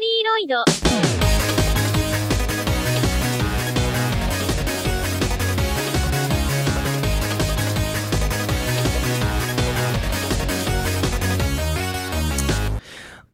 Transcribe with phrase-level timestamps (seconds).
[0.00, 0.56] リーロイド。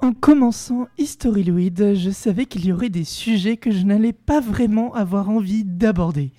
[0.01, 4.95] En commençant Historyloid, je savais qu'il y aurait des sujets que je n'allais pas vraiment
[4.95, 6.33] avoir envie d'aborder.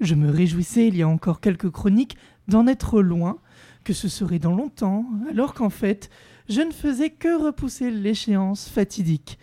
[0.00, 2.16] Je me réjouissais il y a encore quelques chroniques
[2.48, 3.38] d'en être loin,
[3.84, 6.10] que ce serait dans longtemps, alors qu'en fait,
[6.49, 9.39] je ne faisais que repousser l'échéance fatidique.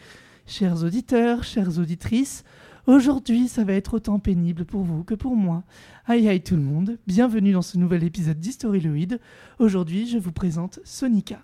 [0.47, 2.45] Chers auditeurs, chères auditrices,
[2.87, 5.63] aujourd'hui ça va être autant pénible pour vous que pour moi.
[6.07, 9.19] Aïe aïe tout le monde, bienvenue dans ce nouvel épisode d'Historyloid.
[9.59, 11.41] Aujourd'hui je vous présente Sonica.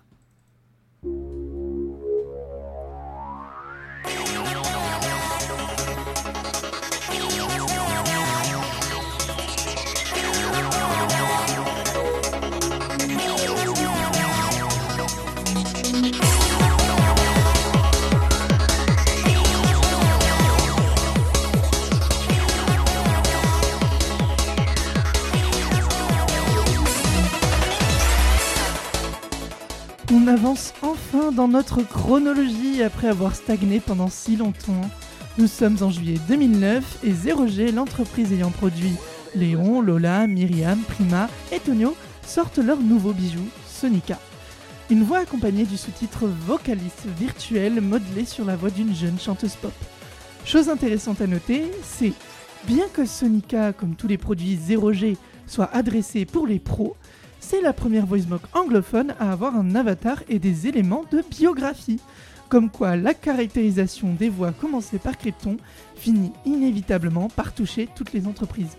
[30.09, 34.89] On avance enfin dans notre chronologie après avoir stagné pendant si longtemps.
[35.37, 38.93] Nous sommes en juillet 2009 et 0G, l'entreprise ayant produit
[39.35, 41.93] Léon, Lola, Myriam, Prima et Tonio,
[42.25, 44.17] sortent leur nouveau bijou, Sonica.
[44.89, 49.73] Une voix accompagnée du sous-titre vocaliste virtuel modelé sur la voix d'une jeune chanteuse pop.
[50.45, 52.13] Chose intéressante à noter, c'est
[52.65, 56.95] bien que Sonica, comme tous les produits 0G, soit adressé pour les pros,
[57.49, 62.01] c'est la première voice anglophone à avoir un avatar et des éléments de biographie.
[62.49, 65.55] Comme quoi la caractérisation des voix commencée par Krypton
[65.95, 68.75] finit inévitablement par toucher toutes les entreprises.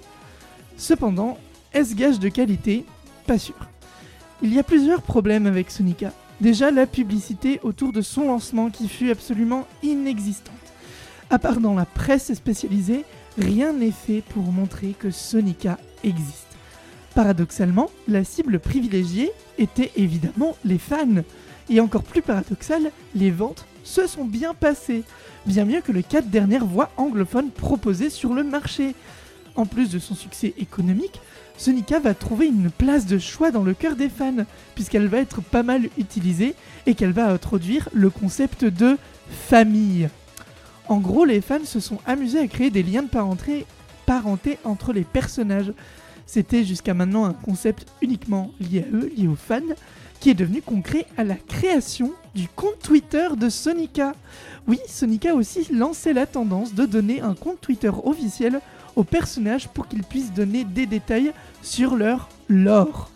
[0.76, 1.38] Cependant,
[1.72, 2.84] est-ce gage de qualité?
[3.26, 3.54] Pas sûr.
[4.42, 6.12] Il y a plusieurs problèmes avec Sonica.
[6.42, 10.54] Déjà la publicité autour de son lancement qui fut absolument inexistante.
[11.30, 13.06] À part dans la presse spécialisée,
[13.38, 16.47] rien n'est fait pour montrer que Sonica existe.
[17.18, 21.24] Paradoxalement, la cible privilégiée était évidemment les fans.
[21.68, 25.02] Et encore plus paradoxal, les ventes se sont bien passées,
[25.44, 28.94] bien mieux que les quatre dernières voix anglophones proposées sur le marché.
[29.56, 31.20] En plus de son succès économique,
[31.56, 35.42] Sonica va trouver une place de choix dans le cœur des fans, puisqu'elle va être
[35.42, 36.54] pas mal utilisée
[36.86, 38.96] et qu'elle va introduire le concept de
[39.28, 40.08] famille.
[40.86, 43.66] En gros, les fans se sont amusés à créer des liens de parenté,
[44.06, 45.72] parenté entre les personnages,
[46.28, 49.60] c'était jusqu'à maintenant un concept uniquement lié à eux, lié aux fans,
[50.20, 54.12] qui est devenu concret à la création du compte Twitter de Sonica.
[54.66, 58.60] Oui, Sonica a aussi lancé la tendance de donner un compte Twitter officiel
[58.94, 63.10] aux personnages pour qu'ils puissent donner des détails sur leur lore.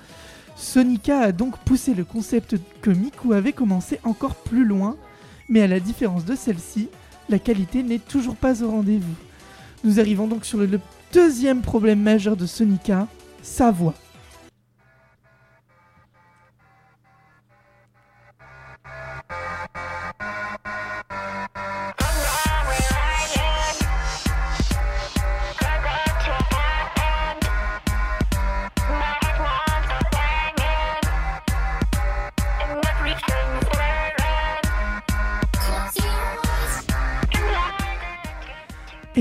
[0.56, 4.96] Sonica a donc poussé le concept que Miku avait commencé encore plus loin,
[5.50, 6.88] mais à la différence de celle-ci,
[7.28, 9.31] la qualité n'est toujours pas au rendez-vous.
[9.84, 10.66] Nous arrivons donc sur le
[11.12, 13.06] Deuxième problème majeur de Sonica,
[13.42, 13.94] sa voix.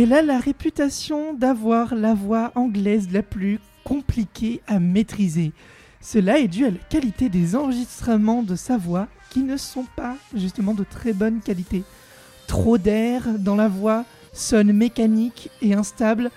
[0.04, 5.52] Elle a la réputation d'avoir la voix anglaise la plus compliquée à maîtriser.
[6.02, 10.16] Cela est dû à la qualité des enregistrements de sa voix qui ne sont pas
[10.34, 11.84] justement de très bonne qualité.
[12.48, 14.04] Trop d'air dans la voix,
[14.34, 16.32] sonne mécanique et instable,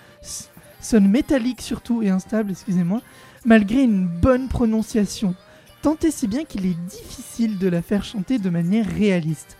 [0.79, 3.01] sonne métallique surtout et instable, excusez-moi,
[3.45, 5.33] malgré une bonne prononciation.
[5.81, 9.57] Tant et si bien qu'il est difficile de la faire chanter de manière réaliste.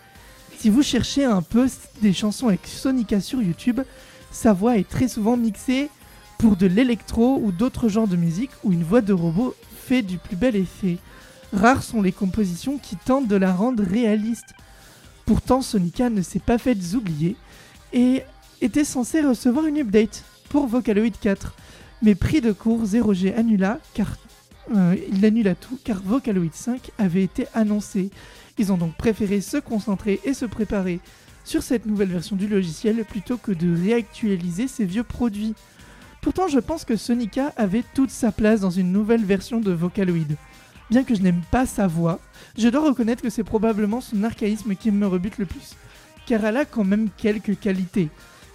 [0.58, 1.68] Si vous cherchez un peu
[2.00, 3.80] des chansons avec Sonica sur YouTube,
[4.30, 5.90] sa voix est très souvent mixée
[6.38, 9.54] pour de l'électro ou d'autres genres de musique où une voix de robot
[9.86, 10.96] fait du plus bel effet.
[11.52, 14.54] Rares sont les compositions qui tentent de la rendre réaliste.
[15.26, 17.36] Pourtant, Sonica ne s'est pas fait oublier
[17.92, 18.22] et
[18.62, 21.54] était censé recevoir une update pour Vocaloid 4.
[22.02, 24.16] Mais prix de cours 0G annula car
[24.74, 28.10] euh, il annula tout car Vocaloid 5 avait été annoncé.
[28.58, 31.00] Ils ont donc préféré se concentrer et se préparer
[31.44, 35.54] sur cette nouvelle version du logiciel plutôt que de réactualiser ces vieux produits.
[36.20, 40.36] Pourtant, je pense que Sonica avait toute sa place dans une nouvelle version de Vocaloid.
[40.90, 42.20] Bien que je n'aime pas sa voix,
[42.56, 45.74] je dois reconnaître que c'est probablement son archaïsme qui me rebute le plus.
[46.26, 48.08] Car elle a quand même quelques qualités,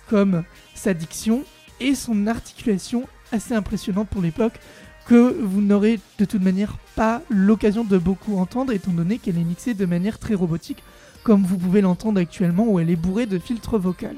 [0.10, 0.44] comme
[0.76, 1.44] sa diction
[1.80, 4.60] et son articulation assez impressionnante pour l'époque,
[5.06, 9.44] que vous n'aurez de toute manière pas l'occasion de beaucoup entendre étant donné qu'elle est
[9.44, 10.84] mixée de manière très robotique
[11.24, 14.18] comme vous pouvez l'entendre actuellement où elle est bourrée de filtres vocales.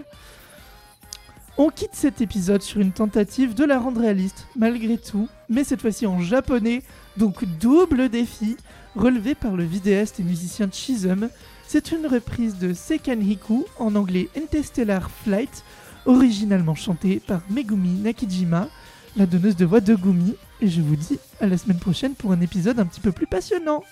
[1.58, 5.82] On quitte cet épisode sur une tentative de la rendre réaliste, malgré tout, mais cette
[5.82, 6.82] fois-ci en japonais,
[7.16, 8.58] donc double défi,
[8.96, 11.30] relevé par le vidéaste et musicien Chisholm.
[11.68, 15.64] C'est une reprise de Sekan Hiku en anglais Interstellar Flight,
[16.08, 18.68] originalement chantée par Megumi Nakijima,
[19.16, 22.32] la donneuse de voix de Gumi, et je vous dis à la semaine prochaine pour
[22.32, 23.84] un épisode un petit peu plus passionnant.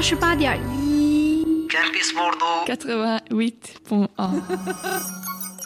[0.00, 2.64] 十八点一 Campus Bordeaux.
[2.66, 5.19] 88.1。